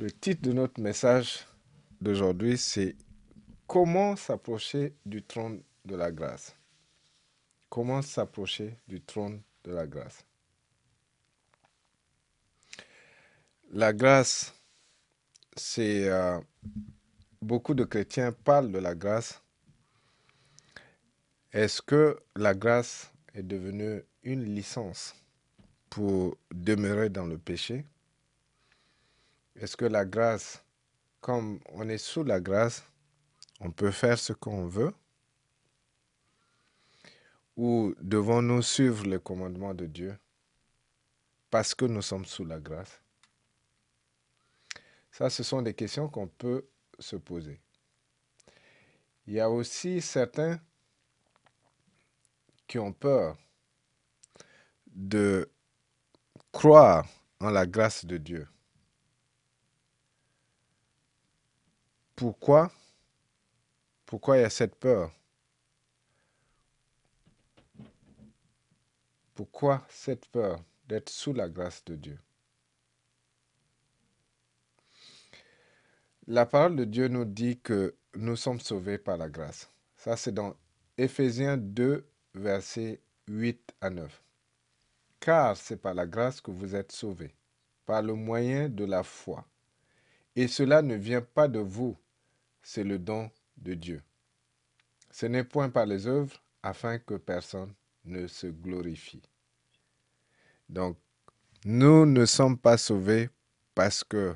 [0.00, 1.44] Le titre de notre message
[2.00, 2.94] d'aujourd'hui, c'est
[3.66, 6.54] Comment s'approcher du trône de la grâce
[7.68, 10.24] Comment s'approcher du trône de la grâce
[13.72, 14.54] La grâce,
[15.56, 16.08] c'est...
[16.08, 16.38] Euh,
[17.42, 19.42] beaucoup de chrétiens parlent de la grâce.
[21.52, 25.16] Est-ce que la grâce est devenue une licence
[25.90, 27.84] pour demeurer dans le péché?
[29.60, 30.62] Est-ce que la grâce,
[31.20, 32.84] comme on est sous la grâce,
[33.58, 34.94] on peut faire ce qu'on veut?
[37.56, 40.16] Ou devons-nous suivre les commandements de Dieu
[41.50, 43.02] parce que nous sommes sous la grâce?
[45.10, 46.64] Ça, ce sont des questions qu'on peut
[47.00, 47.60] se poser.
[49.26, 50.60] Il y a aussi certains
[52.68, 53.36] qui ont peur
[54.86, 55.50] de
[56.52, 57.08] croire
[57.40, 58.46] en la grâce de Dieu.
[62.18, 62.72] Pourquoi
[64.04, 65.12] pourquoi il y a cette peur?
[69.36, 72.18] Pourquoi cette peur d'être sous la grâce de Dieu?
[76.26, 79.70] La parole de Dieu nous dit que nous sommes sauvés par la grâce.
[79.94, 80.56] Ça, c'est dans
[80.96, 84.24] Éphésiens 2, versets 8 à 9.
[85.20, 87.32] Car c'est par la grâce que vous êtes sauvés,
[87.86, 89.46] par le moyen de la foi.
[90.34, 91.96] Et cela ne vient pas de vous,
[92.70, 94.02] c'est le don de Dieu.
[95.10, 97.72] Ce n'est point par les œuvres afin que personne
[98.04, 99.22] ne se glorifie.
[100.68, 100.98] Donc,
[101.64, 103.30] nous ne sommes pas sauvés
[103.74, 104.34] parce que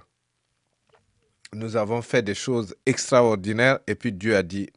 [1.53, 4.71] nous avons fait des choses extraordinaires et puis Dieu a dit,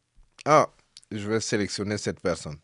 [0.44, 0.68] ah,
[1.10, 2.58] je vais sélectionner cette personne.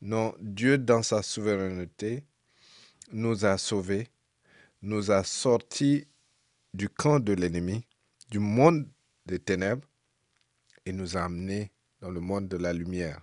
[0.00, 2.22] Non, Dieu, dans sa souveraineté,
[3.10, 4.06] nous a sauvés,
[4.80, 6.06] nous a sortis
[6.72, 7.84] du camp de l'ennemi,
[8.30, 8.88] du monde
[9.30, 9.88] des ténèbres,
[10.84, 13.20] et nous a amenés dans le monde de la lumière.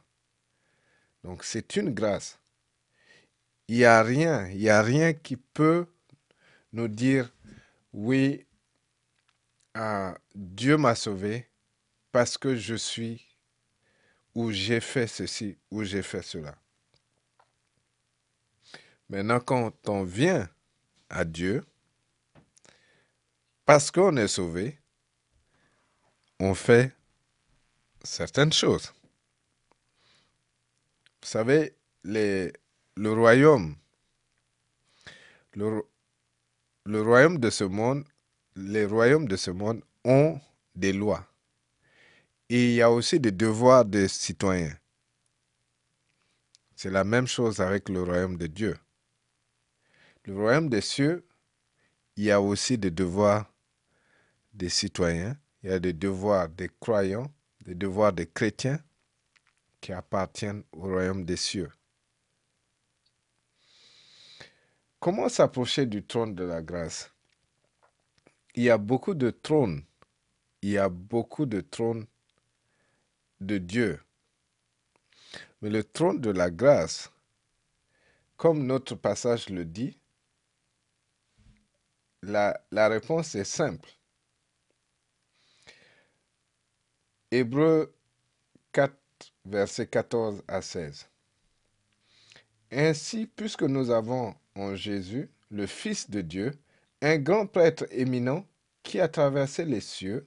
[1.23, 2.39] Donc c'est une grâce.
[3.67, 5.85] Il n'y a rien, il n'y a rien qui peut
[6.71, 7.31] nous dire,
[7.91, 8.45] oui,
[9.73, 11.47] ah, Dieu m'a sauvé
[12.11, 13.27] parce que je suis
[14.33, 16.55] ou j'ai fait ceci ou j'ai fait cela.
[19.09, 20.49] Maintenant, quand on vient
[21.09, 21.63] à Dieu,
[23.65, 24.79] parce qu'on est sauvé,
[26.39, 26.91] on fait
[28.03, 28.93] certaines choses.
[31.21, 32.51] Vous savez, le
[32.97, 33.75] royaume,
[35.53, 35.83] le,
[36.85, 38.05] le royaume de ce monde,
[38.55, 40.39] les royaumes de ce monde ont
[40.75, 41.27] des lois.
[42.49, 44.77] Et il y a aussi des devoirs des citoyens.
[46.75, 48.77] C'est la même chose avec le royaume de Dieu.
[50.25, 51.27] Le royaume des cieux,
[52.15, 53.51] il y a aussi des devoirs
[54.53, 57.29] des citoyens, il y a des devoirs des croyants,
[57.65, 58.81] les devoirs des chrétiens
[59.81, 61.69] qui appartiennent au royaume des cieux.
[65.01, 67.11] Comment s'approcher du trône de la grâce?
[68.55, 69.83] Il y a beaucoup de trônes,
[70.61, 72.07] il y a beaucoup de trônes
[73.41, 73.99] de Dieu.
[75.61, 77.11] Mais le trône de la grâce,
[78.37, 79.99] comme notre passage le dit,
[82.21, 83.96] la, la réponse est simple.
[87.29, 87.93] Hébreu
[88.71, 88.93] 4,
[89.43, 91.09] versets 14 à 16.
[92.71, 96.53] Ainsi, puisque nous avons en Jésus, le Fils de Dieu,
[97.01, 98.47] un grand prêtre éminent
[98.81, 100.25] qui a traversé les cieux,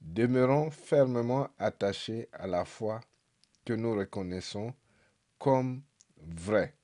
[0.00, 3.00] demeurons fermement attachés à la foi
[3.64, 4.74] que nous reconnaissons
[5.38, 5.82] comme
[6.16, 6.74] vraie.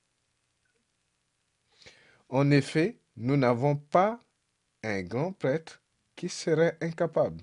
[2.29, 4.21] En effet, nous n'avons pas
[4.85, 5.83] un grand prêtre
[6.15, 7.43] qui serait incapable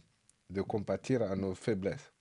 [0.49, 2.12] de compatir à nos faiblesses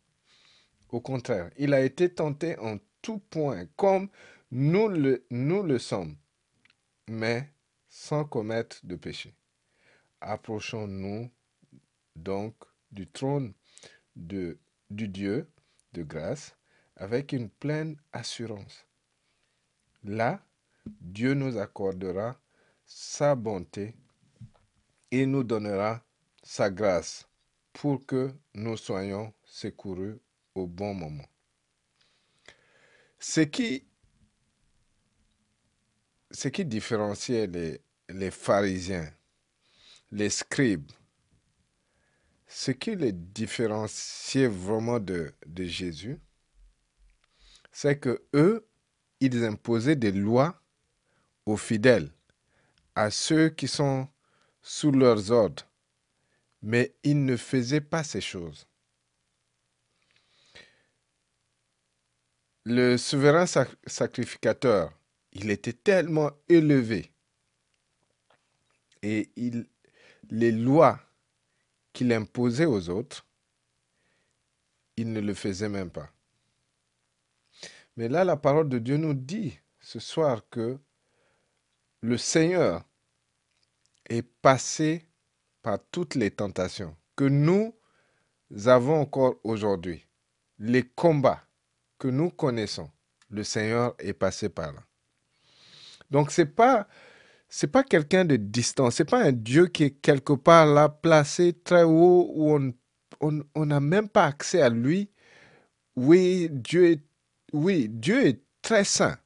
[0.92, 4.08] au contraire, il a été tenté en tout point, comme
[4.50, 6.16] nous le, sommes,
[7.08, 7.50] mais
[7.88, 9.34] sans commettre de péché.
[10.20, 11.30] Approchons-nous
[12.14, 12.54] donc
[12.90, 13.54] du trône
[14.14, 14.58] de,
[14.90, 15.50] du Dieu
[15.94, 16.54] de grâce
[16.96, 18.86] avec une pleine assurance.
[20.04, 20.44] Là,
[20.84, 22.38] Dieu nous accordera
[22.84, 23.94] sa bonté
[25.10, 26.04] et nous donnera
[26.42, 27.26] sa grâce
[27.72, 30.20] pour que nous soyons secourus
[30.54, 31.26] au bon moment.
[33.18, 33.84] Ce qui,
[36.30, 37.46] ce différenciait
[38.08, 39.12] les, pharisiens,
[40.10, 40.90] les scribes,
[42.46, 46.18] ce qui les différenciait vraiment de, de Jésus,
[47.70, 48.68] c'est que eux,
[49.20, 50.60] ils imposaient des lois
[51.46, 52.12] aux fidèles,
[52.94, 54.08] à ceux qui sont
[54.62, 55.66] sous leurs ordres.
[56.62, 58.66] mais il ne faisait pas ces choses.
[62.64, 64.92] Le souverain sacrificateur,
[65.32, 67.12] il était tellement élevé
[69.02, 69.30] et
[70.30, 71.00] les lois
[71.92, 73.26] qu'il imposait aux autres,
[74.96, 76.10] il ne le faisait même pas.
[77.96, 80.78] Mais là, la parole de Dieu nous dit ce soir que
[82.00, 82.84] le Seigneur
[84.08, 85.06] est passé
[85.62, 87.74] par toutes les tentations que nous
[88.66, 90.06] avons encore aujourd'hui.
[90.58, 91.44] Les combats
[92.02, 92.90] que nous connaissons,
[93.30, 94.82] le Seigneur est passé par là.
[96.10, 96.88] Donc c'est pas
[97.48, 101.52] c'est pas quelqu'un de distant, c'est pas un Dieu qui est quelque part là placé
[101.52, 102.58] très haut où
[103.20, 105.10] on n'a même pas accès à lui.
[105.94, 107.02] Oui, Dieu est
[107.52, 109.16] oui, Dieu est très saint.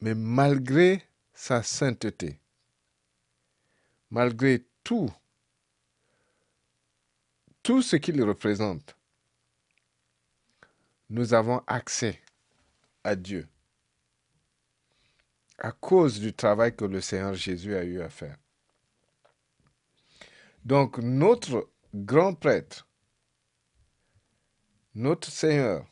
[0.00, 1.02] Mais malgré
[1.34, 2.38] sa sainteté,
[4.10, 5.10] malgré tout,
[7.64, 8.96] tout ce qu'il représente,
[11.08, 12.20] nous avons accès
[13.04, 13.48] à Dieu
[15.58, 18.36] à cause du travail que le Seigneur Jésus a eu à faire.
[20.64, 22.88] Donc notre grand prêtre,
[24.94, 25.86] notre Seigneur,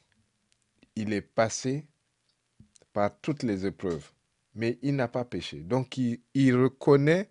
[0.97, 1.87] il est passé
[2.93, 4.13] par toutes les épreuves,
[4.55, 5.61] mais il n'a pas péché.
[5.61, 7.31] Donc il, reconnaît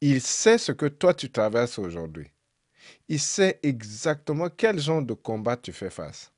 [0.00, 2.30] il sait ce que toi tu traverses aujourd'hui.
[3.08, 6.32] Il sait exactement quel genre de combat tu fais face.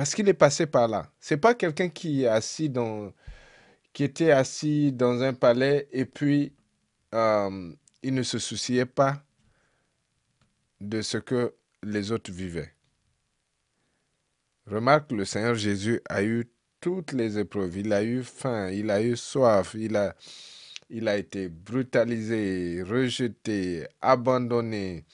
[0.00, 1.12] Parce qu'il est passé par là.
[1.20, 3.12] C'est pas quelqu'un qui est assis dans,
[3.92, 6.54] qui était assis dans un palais et puis
[7.12, 7.70] euh,
[8.02, 9.22] il ne se souciait pas
[10.80, 12.72] de ce que les autres vivaient.
[14.64, 16.50] Remarque, le Seigneur Jésus a eu
[16.80, 17.76] toutes les épreuves.
[17.76, 20.16] Il a eu faim, il a eu soif, il a,
[20.88, 25.04] il a été brutalisé, rejeté, abandonné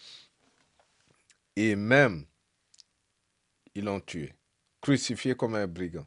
[1.56, 2.24] et même
[3.74, 4.32] ils l'ont tué,
[4.86, 6.06] crucifié comme un brigand.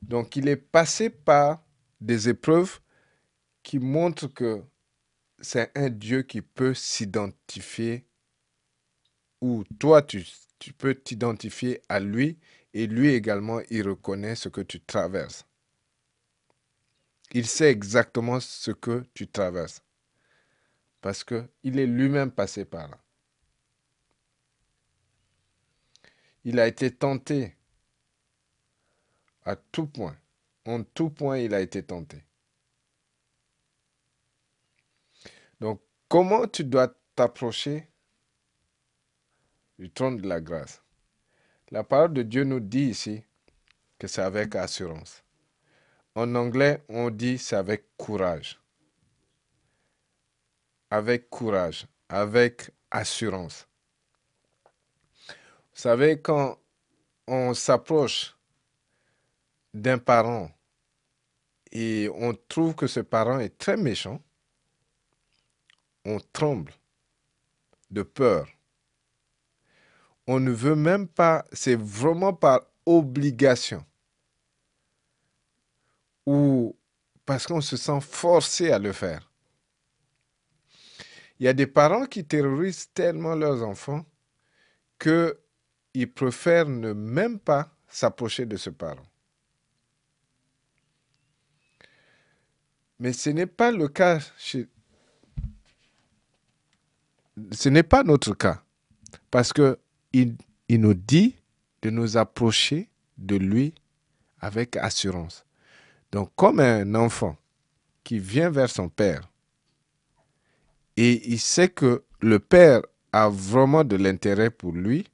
[0.00, 1.62] Donc il est passé par
[2.00, 2.80] des épreuves
[3.62, 4.62] qui montrent que
[5.42, 8.06] c'est un Dieu qui peut s'identifier,
[9.42, 10.24] ou toi tu,
[10.78, 12.38] peux t'identifier à lui,
[12.72, 15.44] et lui également il reconnaît ce que tu traverses.
[17.32, 19.82] Il sait exactement ce que tu traverses.
[21.02, 23.03] Parce qu'il est lui-même passé par là.
[26.44, 27.56] Il a été tenté
[29.44, 30.16] à tout point.
[30.66, 32.22] En tout point, il a été tenté.
[35.60, 37.88] Donc, comment tu dois t'approcher
[39.78, 40.82] du trône de la grâce?
[41.70, 43.22] La parole de Dieu nous dit ici
[43.98, 45.22] que c'est avec assurance.
[46.14, 48.60] En anglais, on dit c'est avec courage.
[50.90, 53.66] Avec courage, avec assurance.
[55.74, 56.58] Vous savez, quand
[57.26, 58.36] on s'approche
[59.72, 60.50] d'un parent
[61.72, 64.22] et on trouve que ce parent est très méchant,
[66.04, 66.72] on tremble
[67.90, 68.48] de peur.
[70.28, 73.84] On ne veut même pas, c'est vraiment par obligation
[76.24, 76.76] ou
[77.26, 79.30] parce qu'on se sent forcé à le faire.
[81.40, 84.06] Il y a des parents qui terrorisent tellement leurs enfants
[85.94, 89.06] qu'ils préfèrent ne même pas s'approcher de ce parent.
[92.98, 94.68] Mais ce n'est pas le cas chez...
[97.52, 98.62] Ce n'est pas notre cas.
[99.30, 99.76] Parce qu'il
[100.68, 101.36] il nous dit
[101.82, 103.74] de nous approcher de lui
[104.40, 105.44] avec assurance.
[106.12, 107.36] Donc, comme un enfant
[108.02, 109.28] qui vient vers son père
[110.96, 112.82] et il sait que le père
[113.12, 115.06] a vraiment de l'intérêt pour lui,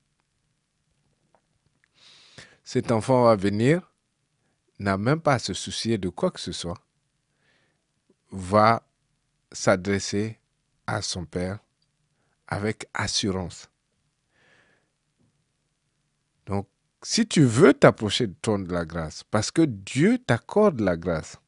[2.73, 3.93] cet enfant va venir,
[4.79, 6.81] n'a même pas à se soucier de quoi que ce soit,
[8.31, 8.89] va
[9.51, 10.39] s'adresser
[10.87, 11.59] à son père
[12.47, 13.69] avec assurance.
[16.47, 16.69] Donc,
[17.03, 21.39] si tu veux t'approcher du trône de la grâce, parce que Dieu t'accorde la grâce.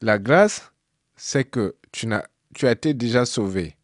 [0.00, 0.70] La grâce,
[1.16, 3.76] c'est que tu, as, tu as été déjà sauvé.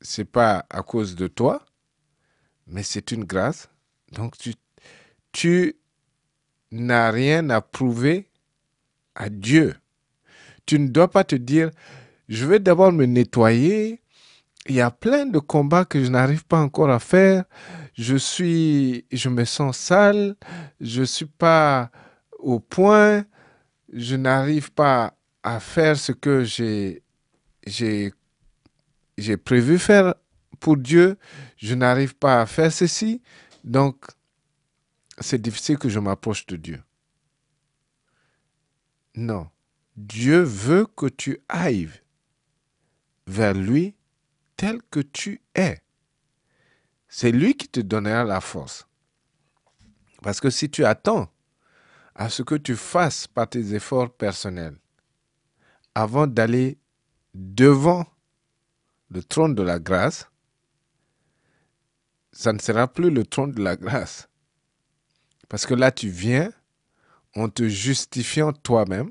[0.00, 1.64] Ce n'est pas à cause de toi,
[2.66, 3.68] mais c'est une grâce.
[4.14, 4.54] Donc tu,
[5.32, 5.76] tu
[6.70, 8.28] n'as rien à prouver
[9.14, 9.74] à Dieu.
[10.66, 11.70] Tu ne dois pas te dire,
[12.28, 14.00] je vais d'abord me nettoyer.
[14.66, 17.44] Il y a plein de combats que je n'arrive pas encore à faire.
[17.94, 20.36] Je suis, je me sens sale,
[20.80, 21.90] je suis pas
[22.38, 23.24] au point,
[23.92, 27.02] je n'arrive pas à faire ce que j'ai
[27.66, 28.12] j'ai
[29.16, 30.14] j'ai prévu faire
[30.60, 31.16] pour Dieu,
[31.56, 33.22] je n'arrive pas à faire ceci,
[33.64, 34.04] donc
[35.18, 36.82] c'est difficile que je m'approche de Dieu.
[39.16, 39.48] Non,
[39.96, 41.90] Dieu veut que tu ailles
[43.26, 43.96] vers lui
[44.56, 45.80] tel que tu es.
[47.08, 48.86] C'est lui qui te donnera la force.
[50.22, 51.30] Parce que si tu attends
[52.14, 54.78] à ce que tu fasses par tes efforts personnels,
[55.94, 56.78] avant d'aller
[57.34, 58.06] devant
[59.10, 60.28] le trône de la grâce,
[62.34, 64.28] ça ne sera plus le trône de la grâce.
[65.48, 66.52] Parce que là, tu viens
[67.36, 69.10] en te justifiant toi-même,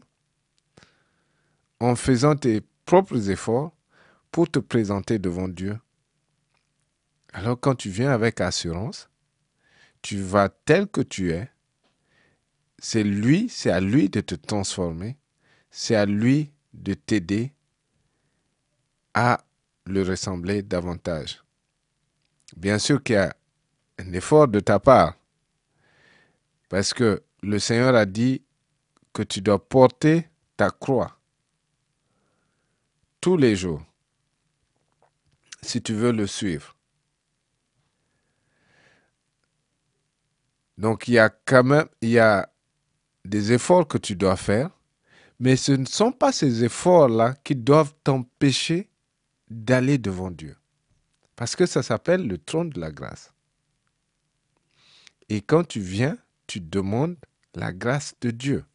[1.79, 3.75] en faisant tes propres efforts
[4.29, 5.79] pour te présenter devant Dieu.
[7.31, 9.09] Alors quand tu viens avec assurance,
[10.01, 11.49] tu vas tel que tu es,
[12.79, 15.17] c'est lui, c'est à lui de te transformer,
[15.71, 17.53] c'est à lui de t'aider
[19.13, 19.43] à
[19.85, 21.42] le ressembler davantage.
[22.55, 23.35] Bien sûr qu'il y a
[23.99, 25.15] un effort de ta part,
[26.69, 28.41] parce que le Seigneur a dit
[29.11, 31.19] que tu dois porter ta croix
[33.21, 33.81] tous les jours
[35.61, 36.75] si tu veux le suivre.
[40.77, 41.87] Donc il y a quand même
[43.23, 44.71] des efforts que tu dois faire,
[45.39, 48.89] mais ce ne sont pas ces efforts-là qui doivent t'empêcher
[49.49, 50.57] d'aller devant Dieu.
[51.35, 53.33] Parce que ça s'appelle le trône de la grâce.
[55.29, 57.17] Et quand tu viens, tu demandes
[57.55, 58.65] la grâce de Dieu.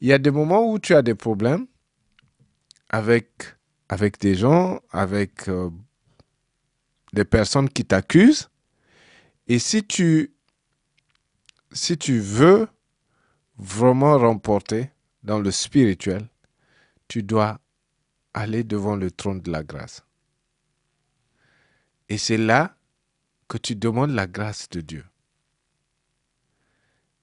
[0.00, 1.66] Il y a des moments où tu as des problèmes
[2.90, 3.56] avec,
[3.88, 5.70] avec des gens, avec euh,
[7.12, 8.50] des personnes qui t'accusent.
[9.48, 10.34] Et si tu,
[11.72, 12.68] si tu veux
[13.56, 14.90] vraiment remporter
[15.22, 16.28] dans le spirituel,
[17.08, 17.60] tu dois
[18.34, 20.04] aller devant le trône de la grâce.
[22.08, 22.76] Et c'est là
[23.48, 25.04] que tu demandes la grâce de Dieu.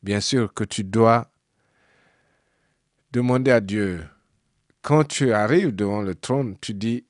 [0.01, 1.31] Bien sûr que tu dois
[3.11, 4.07] demander à Dieu,
[4.81, 7.05] quand tu arrives devant le trône, tu dis,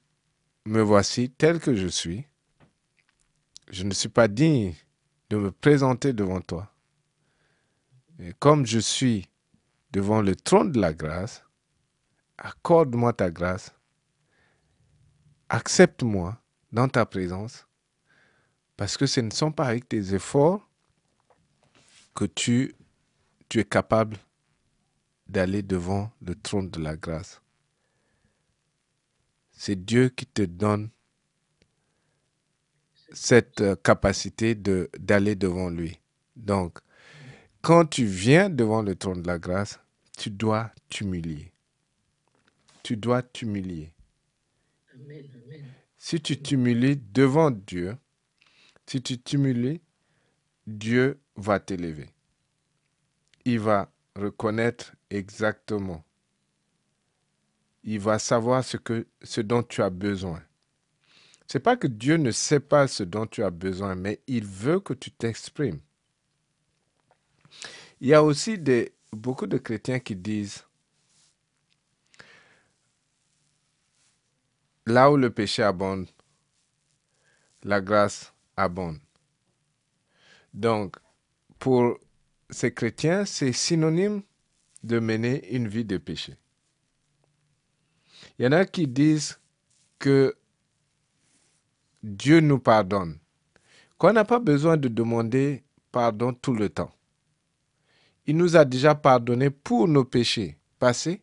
[0.65, 2.25] me voici tel que je suis.
[3.69, 4.73] Je ne suis pas digne
[5.29, 6.73] de me présenter devant toi.
[8.19, 9.29] Et comme je suis
[9.91, 11.45] devant le trône de la grâce,
[12.37, 13.73] accorde-moi ta grâce
[15.51, 16.41] accepte-moi
[16.71, 17.67] dans ta présence,
[18.77, 20.65] parce que ce ne sont pas avec tes efforts
[22.15, 22.73] que tu,
[23.49, 24.15] tu es capable
[25.27, 27.41] d'aller devant le trône de la grâce.
[29.51, 30.89] C'est Dieu qui te donne
[33.11, 35.99] cette euh, capacité d'aller devant lui.
[36.37, 36.79] Donc,
[37.61, 39.79] quand tu viens devant le trône de la grâce,
[40.17, 41.51] tu dois t'humilier.
[42.83, 43.93] Tu dois t'humilier.
[45.97, 47.97] Si tu t'humilies devant Dieu,
[48.85, 49.81] si tu t'humilies,
[50.67, 52.09] Dieu va t'élever.
[53.45, 56.03] Il va reconnaître exactement.
[57.83, 60.43] Il va savoir ce, dont tu as besoin.
[61.47, 64.45] Ce n'est pas que Dieu ne sait pas ce dont tu as besoin, mais il
[64.45, 65.79] veut que tu t'exprimes.
[67.99, 68.57] Il y a aussi
[69.11, 70.63] beaucoup de chrétiens qui disent
[74.91, 76.09] Là où le péché abonde,
[77.63, 78.99] la grâce abonde.
[80.53, 80.97] Donc,
[81.59, 81.97] pour
[82.49, 84.21] ces chrétiens, c'est synonyme
[84.83, 86.35] de mener une vie de péché.
[88.37, 89.39] Il y en a qui disent
[89.97, 90.35] que
[92.03, 93.17] Dieu nous pardonne,
[93.97, 96.93] qu'on n'a pas besoin de demander pardon tout le temps.
[98.25, 101.21] Il nous a déjà pardonné pour nos péchés passés,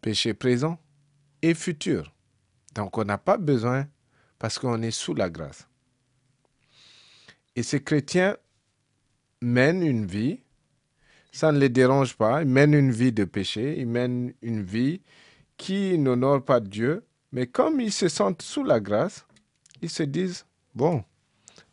[0.00, 0.78] péchés présents
[1.42, 2.14] et futur.
[2.74, 3.86] Donc on n'a pas besoin
[4.38, 5.68] parce qu'on est sous la grâce.
[7.56, 8.36] Et ces chrétiens
[9.40, 10.40] mènent une vie,
[11.32, 15.02] ça ne les dérange pas, ils mènent une vie de péché, ils mènent une vie
[15.56, 19.26] qui n'honore pas Dieu, mais comme ils se sentent sous la grâce,
[19.82, 21.04] ils se disent, bon,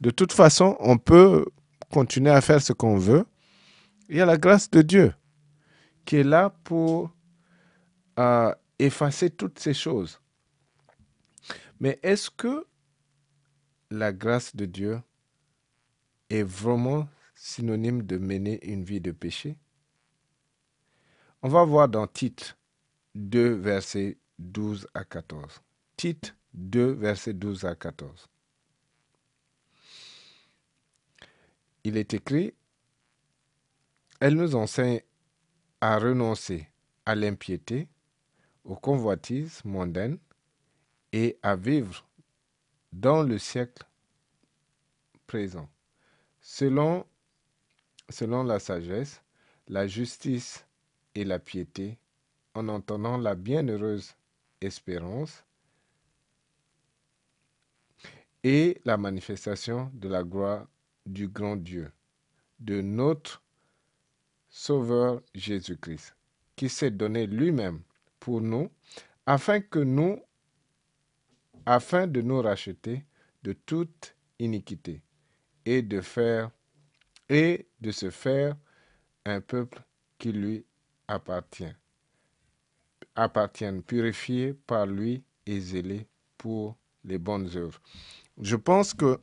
[0.02, 1.46] de toute façon, on peut
[1.92, 3.26] continuer à faire ce qu'on veut.
[4.10, 5.14] Il y a la grâce de Dieu
[6.06, 7.12] qui est là pour
[8.20, 10.20] euh, effacer toutes ces choses.
[11.80, 12.66] Mais est-ce que
[13.92, 15.02] la grâce de Dieu
[16.30, 19.56] est vraiment synonyme de mener une vie de péché?
[21.42, 22.58] On va voir dans Tite
[23.16, 25.62] 2, versets 12 à 14.
[25.96, 28.28] Tite 2, versets 12 à 14.
[31.84, 32.54] Il est écrit,
[34.20, 35.02] Elle nous enseigne
[35.80, 36.68] à renoncer
[37.06, 37.88] à l'impiété
[38.66, 40.18] aux convoitises mondaines
[41.12, 42.06] et à vivre
[42.92, 43.84] dans le siècle
[45.26, 45.70] présent,
[46.42, 47.06] selon,
[48.46, 49.22] la sagesse,
[49.68, 50.66] la justice
[51.16, 51.98] et la piété,
[52.54, 54.16] en entendant la bienheureuse
[54.62, 55.44] espérance
[58.44, 60.68] et la manifestation de la gloire
[61.06, 61.92] du grand Dieu,
[62.60, 63.44] de notre
[64.50, 66.16] Sauveur Jésus-Christ,
[66.56, 67.82] qui s'est donné lui-même
[68.20, 68.72] pour nous,
[69.26, 70.20] afin que nous,
[71.68, 73.04] afin de nous racheter
[73.44, 75.02] de toute iniquité
[75.66, 76.50] et de faire
[77.28, 78.56] et de se faire
[79.26, 79.82] un peuple
[80.18, 80.66] qui lui
[81.10, 81.76] appartient,
[83.18, 86.08] appartienne, purifié par lui et zélé
[86.38, 87.82] pour les bonnes œuvres.
[88.42, 89.20] Je pense que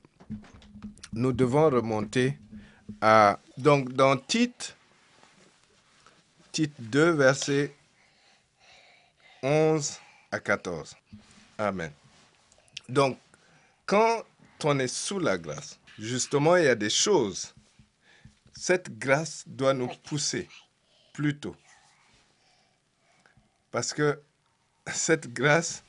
[1.14, 2.38] nous devons remonter
[3.00, 4.76] à donc dans Tite
[6.52, 7.74] Tite 2 versets
[9.42, 9.98] 11
[10.30, 10.94] à 14.
[11.56, 11.90] Amen.
[12.88, 13.18] Donc
[13.86, 14.24] quand
[14.62, 17.54] on est sous la grâce, justement, il y a des choses.
[18.52, 20.48] Cette grâce doit nous pousser
[21.12, 21.56] plutôt.
[23.70, 24.20] Parce que
[24.86, 25.82] cette grâce,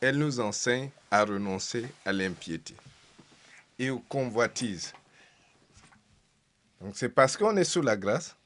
[0.00, 2.74] elle nous enseigne à renoncer à l'impiété
[3.78, 4.92] et aux convoitises.
[6.80, 8.36] Donc c'est parce qu'on est sous la grâce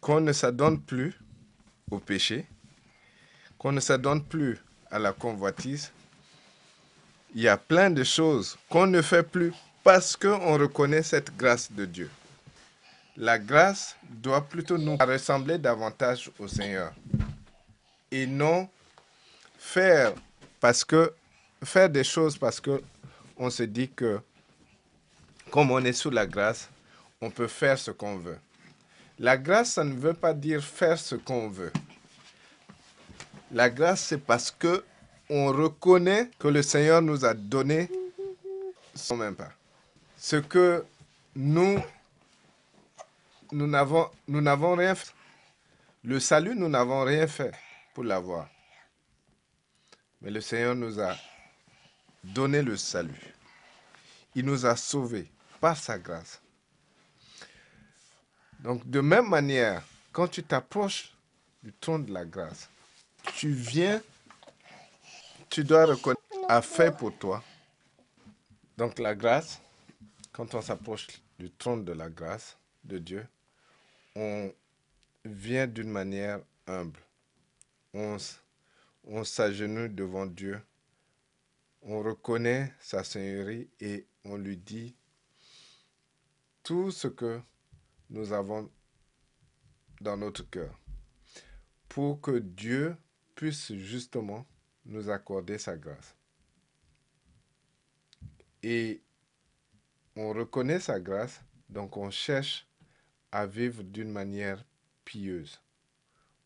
[0.00, 1.18] qu'on ne s'adonne plus
[1.90, 2.46] au péché,
[3.58, 4.58] qu'on ne s'adonne plus
[4.90, 5.92] à la convoitise,
[7.34, 11.70] il y a plein de choses qu'on ne fait plus parce qu'on reconnaît cette grâce
[11.70, 12.10] de Dieu.
[13.16, 16.92] La grâce doit plutôt nous ressembler davantage au Seigneur
[18.10, 18.68] et non
[19.58, 20.12] faire
[20.60, 21.12] parce que
[21.62, 22.82] faire des choses parce que
[23.36, 24.20] on se dit que
[25.50, 26.68] comme on est sous la grâce,
[27.20, 28.38] on peut faire ce qu'on veut.
[29.18, 31.72] La grâce, ça ne veut pas dire faire ce qu'on veut.
[33.52, 34.84] La grâce, c'est parce que
[35.30, 37.90] on reconnaît que le Seigneur nous a donné
[38.94, 39.52] son même pas.
[40.16, 40.84] Ce que
[41.34, 41.80] nous,
[43.52, 45.12] n'avons, nous n'avons rien fait.
[46.02, 47.52] Le salut, nous n'avons rien fait
[47.94, 48.48] pour l'avoir.
[50.20, 51.14] Mais le Seigneur nous a
[52.22, 53.34] donné le salut.
[54.34, 55.28] Il nous a sauvés
[55.60, 56.40] par sa grâce.
[58.60, 59.82] Donc, de même manière,
[60.12, 61.12] quand tu t'approches
[61.62, 62.68] du trône de la grâce,
[63.36, 64.02] tu viens
[65.54, 67.40] tu dois reconnaître a fait pour toi.
[68.76, 69.60] Donc la grâce,
[70.32, 71.06] quand on s'approche
[71.38, 73.24] du trône de la grâce de Dieu,
[74.16, 74.52] on
[75.24, 76.98] vient d'une manière humble.
[77.92, 78.18] On,
[79.22, 80.60] s'agenouille devant Dieu.
[81.82, 84.96] On reconnaît sa Seigneurie et on lui dit
[86.64, 87.40] tout ce que
[88.10, 88.68] nous avons
[90.00, 90.76] dans notre cœur
[91.88, 92.96] pour que Dieu
[93.36, 94.44] puisse justement
[94.84, 96.14] nous accorder sa grâce.
[98.62, 99.02] Et
[100.16, 102.66] on reconnaît sa grâce, donc on cherche
[103.32, 104.64] à vivre d'une manière
[105.04, 105.60] pieuse.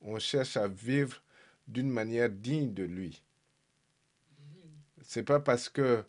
[0.00, 1.22] On cherche à vivre
[1.66, 3.22] d'une manière digne de lui.
[5.02, 6.04] C'est pas parce que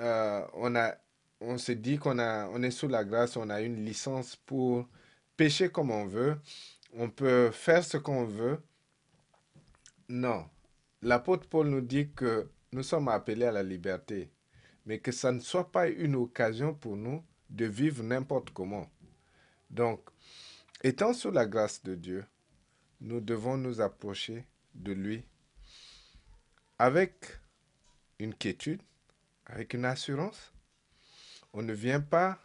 [0.00, 0.94] euh, on a,
[1.40, 4.88] on se dit qu'on a, on est sous la grâce, on a une licence pour
[5.36, 6.38] pécher comme on veut,
[6.94, 8.60] on peut faire ce qu'on veut.
[10.08, 10.48] Non,
[11.02, 14.30] l'apôtre Paul nous dit que nous sommes appelés à la liberté,
[14.86, 18.90] mais que ça ne soit pas une occasion pour nous de vivre n'importe comment.
[19.70, 20.00] Donc,
[20.82, 22.24] étant sous la grâce de Dieu,
[23.00, 25.24] nous devons nous approcher de lui
[26.78, 27.40] avec
[28.18, 28.82] une quiétude,
[29.46, 30.52] avec une assurance.
[31.52, 32.38] On ne vient pas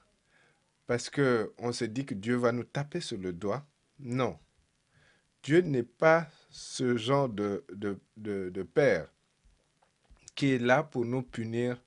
[0.88, 3.66] parce que on se dit que Dieu va nous taper sur le doigt.
[4.00, 4.39] Non.
[5.44, 7.66] Dieu n'est pas ce genre de,
[8.76, 9.10] père
[10.36, 11.82] qui est là pour nous punir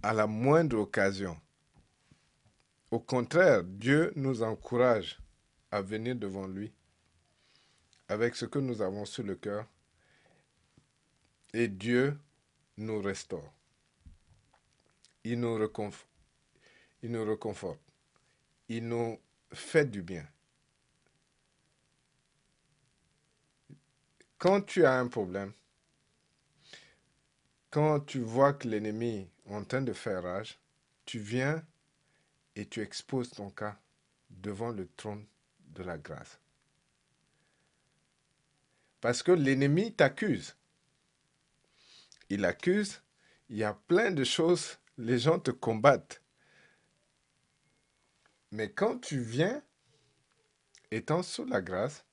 [0.00, 1.36] à la moindre occasion.
[2.92, 5.18] Au contraire, Dieu nous encourage
[5.72, 6.72] à venir devant lui
[8.06, 9.66] avec ce que nous avons sur le cœur
[11.52, 12.16] et Dieu
[12.76, 13.52] nous restaure.
[15.24, 16.06] Il nous reconforte.
[18.68, 19.18] Il nous
[19.52, 20.24] fait du bien.
[24.38, 25.52] Quand tu as un problème,
[27.70, 30.60] quand tu vois que l'ennemi est en train de faire rage,
[31.04, 31.66] tu viens
[32.54, 33.80] et tu exposes ton cas
[34.30, 35.26] devant le trône
[35.58, 36.38] de la grâce.
[39.00, 40.54] Parce que l'ennemi t'accuse.
[42.30, 43.02] Il accuse,
[43.48, 46.22] il y a plein de choses, les gens te combattent.
[48.52, 49.62] Mais quand tu viens,
[50.90, 52.04] étant sous la grâce,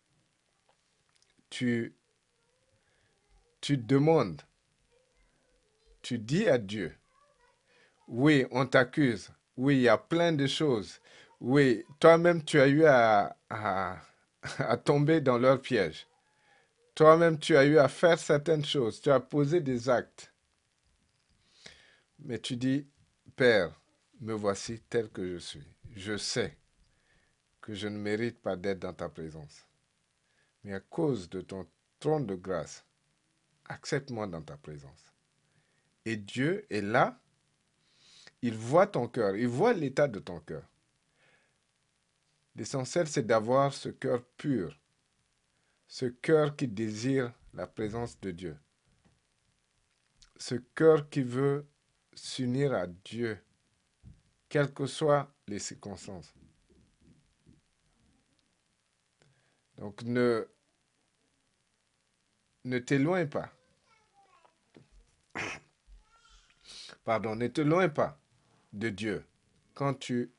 [1.50, 1.96] tu,
[3.66, 4.44] tu demandes,
[6.04, 6.96] tu dis à Dieu,
[8.08, 11.02] oui, on t'accuse, oui, il y a plein de choses,
[11.40, 13.98] oui, toi-même tu as eu à, à,
[14.60, 16.06] à tomber dans leur piège.
[16.94, 20.32] Toi-même, tu as eu à faire certaines choses, tu as posé des actes.
[22.20, 22.88] Mais tu dis,
[23.36, 23.74] Père,
[24.22, 25.68] me voici tel que je suis.
[25.96, 26.56] Je sais
[27.62, 29.66] que je ne mérite pas d'être dans ta présence.
[30.64, 31.68] Mais à cause de ton
[32.00, 32.86] trône de grâce,
[33.68, 35.14] accepte-moi dans ta présence.
[36.06, 37.20] Et Dieu est là,
[38.42, 40.64] il voit ton cœur, il voit l'état de ton cœur.
[42.56, 44.80] L'essentiel, c'est d'avoir ce cœur pur,
[45.88, 48.58] ce cœur qui désire la présence de Dieu,
[50.38, 51.68] ce cœur qui veut
[52.14, 53.38] s'unir à Dieu,
[54.48, 56.34] quelles que soient les circonstances.
[59.78, 60.48] Donc ne,
[62.66, 63.54] ne t'éloigne pas.
[67.04, 68.20] Pardon, ne t'éloigne pas
[68.74, 69.24] de Dieu
[69.76, 70.32] quand tu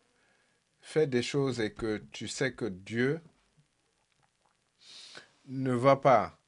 [0.81, 3.21] fais des choses et que tu sais que Dieu
[5.47, 6.39] ne va pas,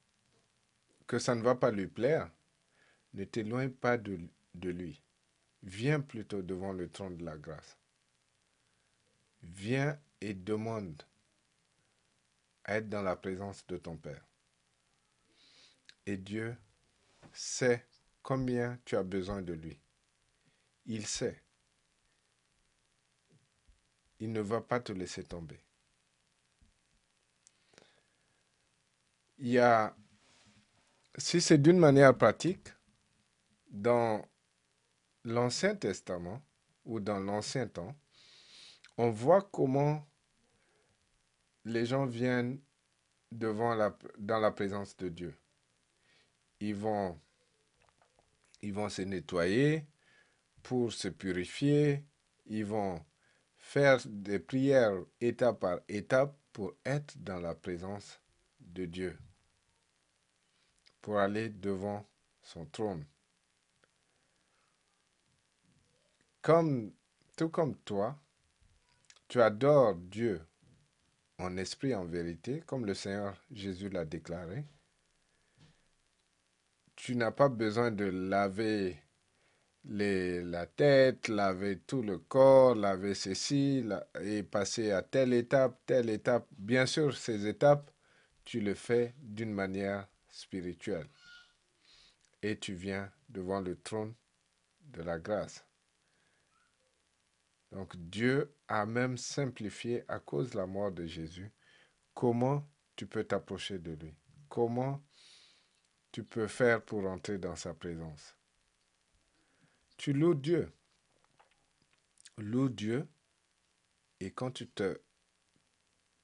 [1.06, 2.28] que ça ne va pas lui plaire,
[3.14, 4.18] ne t'éloigne pas de,
[4.54, 5.00] de lui.
[5.62, 7.78] Viens plutôt devant le trône de la grâce.
[9.42, 11.02] Viens et demande
[12.64, 14.24] à être dans la présence de ton Père.
[16.08, 16.56] Et Dieu
[17.32, 17.86] sait
[18.22, 19.78] combien tu as besoin de lui.
[20.86, 21.42] Il sait.
[24.18, 25.60] Il ne va pas te laisser tomber.
[29.38, 29.94] il y a,
[31.16, 32.68] si c'est d'une manière pratique,
[33.70, 34.24] dans
[35.24, 36.42] l'Ancien Testament
[36.84, 37.94] ou dans l'Ancien Temps,
[38.96, 40.04] on voit comment
[41.64, 42.60] les gens viennent
[43.30, 45.36] devant la, dans la présence de Dieu.
[46.60, 47.18] Ils vont,
[48.62, 49.86] ils vont se nettoyer
[50.62, 52.04] pour se purifier,
[52.46, 53.04] ils vont
[53.56, 58.20] faire des prières étape par étape pour être dans la présence
[58.60, 59.18] de Dieu
[61.00, 62.06] pour aller devant
[62.42, 63.04] son trône.
[66.42, 66.92] Comme,
[67.36, 68.18] tout comme toi,
[69.26, 70.40] tu adores Dieu
[71.38, 74.64] en esprit en vérité, comme le Seigneur Jésus l'a déclaré.
[76.98, 79.00] Tu n'as pas besoin de laver
[79.84, 83.88] la tête, laver tout le corps, laver ceci
[84.20, 86.48] et passer à telle étape, telle étape.
[86.58, 87.92] Bien sûr, ces étapes,
[88.44, 91.06] tu le fais d'une manière spirituel.
[92.42, 94.12] Et tu viens devant le trône
[94.80, 95.64] de la grâce.
[97.70, 101.52] Donc Dieu a même simplifié à cause de la mort de Jésus
[102.12, 104.16] comment tu peux t'approcher de lui.
[104.48, 105.00] Comment
[106.12, 108.36] tu peux faire pour entrer dans sa présence.
[109.96, 110.72] Tu loues Dieu.
[112.36, 113.08] Loue Dieu
[114.20, 115.00] et quand tu te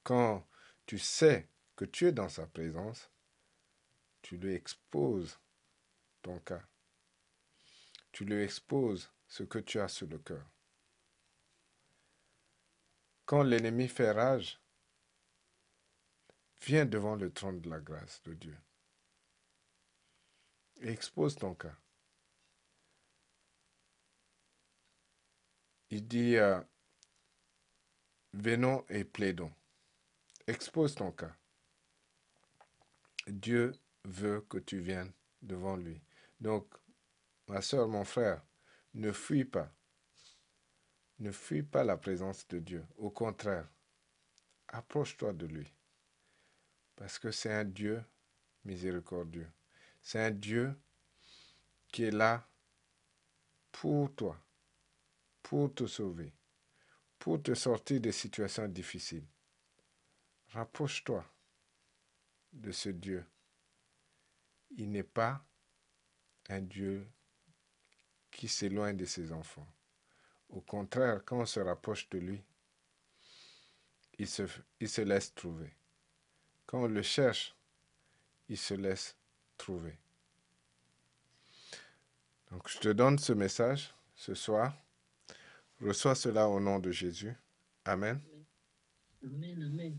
[0.02, 0.46] quand
[0.86, 3.10] tu sais que tu es dans sa présence,
[4.22, 5.38] tu lui exposes
[6.22, 6.62] ton cas.
[8.12, 10.44] Tu lui exposes ce que tu as sur le cœur.
[13.24, 14.60] Quand l'ennemi fait rage,
[16.60, 18.56] viens devant le trône de la grâce de Dieu
[20.82, 21.76] expose ton cas.
[25.90, 26.60] Il dit, euh,
[28.32, 29.52] venons et plaidons.
[30.46, 31.34] Expose ton cas.
[33.26, 33.72] Dieu
[34.04, 36.02] veut que tu viennes devant lui.
[36.40, 36.66] Donc,
[37.48, 38.42] ma soeur, mon frère,
[38.94, 39.72] ne fuis pas.
[41.20, 42.84] Ne fuis pas la présence de Dieu.
[42.96, 43.68] Au contraire,
[44.68, 45.72] approche-toi de lui.
[46.96, 48.02] Parce que c'est un Dieu
[48.64, 49.50] miséricordieux.
[50.04, 50.78] C'est un Dieu
[51.88, 52.48] qui est là
[53.72, 54.40] pour toi,
[55.42, 56.32] pour te sauver,
[57.18, 59.26] pour te sortir des situations difficiles.
[60.50, 61.24] Rapproche-toi
[62.52, 63.26] de ce Dieu
[64.76, 65.44] il n'est pas
[66.48, 67.06] un Dieu
[68.30, 69.66] qui s'éloigne de ses enfants.
[70.48, 72.44] Au contraire, quand on se rapproche de lui,
[74.18, 75.72] il se, laisse trouver.
[76.66, 77.56] Quand on le cherche,
[78.48, 79.16] il se laisse
[79.56, 79.98] trouver.
[82.50, 84.74] Donc je te donne ce message ce soir.
[85.80, 87.34] Reçois cela au nom de Jésus.
[87.84, 88.20] Amen.
[89.22, 89.98] Amen, amen.